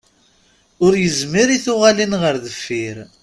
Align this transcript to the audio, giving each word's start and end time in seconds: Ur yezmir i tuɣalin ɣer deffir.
Ur 0.85 0.93
yezmir 0.97 1.49
i 1.51 1.57
tuɣalin 1.65 2.13
ɣer 2.21 2.35
deffir. 2.43 2.97